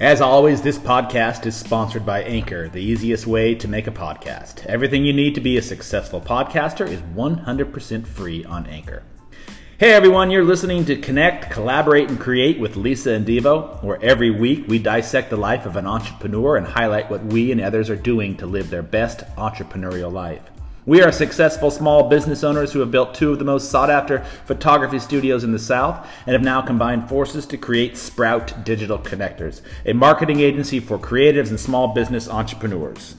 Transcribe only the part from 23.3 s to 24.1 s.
of the most sought